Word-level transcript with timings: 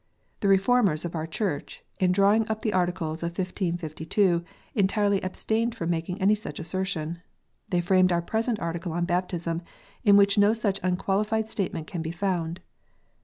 The 0.39 0.47
Reformers 0.47 1.05
of 1.05 1.13
our 1.13 1.27
Church, 1.27 1.83
in 1.99 2.11
drawing 2.11 2.47
up 2.49 2.63
the 2.63 2.73
Articles 2.73 3.21
of 3.21 3.37
1552, 3.37 4.43
entirely 4.73 5.21
abstained 5.23 5.75
from 5.75 5.91
making 5.91 6.19
any 6.19 6.33
such 6.33 6.57
assertion. 6.57 7.19
They 7.69 7.81
framed 7.81 8.11
our 8.11 8.23
present 8.23 8.59
Article 8.59 8.93
on 8.93 9.05
baptism, 9.05 9.61
in 10.03 10.17
which 10.17 10.39
no 10.39 10.55
such 10.55 10.79
unqualified 10.81 11.47
statement 11.47 11.85
can 11.85 12.01
be 12.01 12.09
found. 12.09 12.61